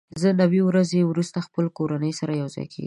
[0.21, 2.79] زه نوي ورځې وروسته خپلې کورنۍ سره یوځای کېږم.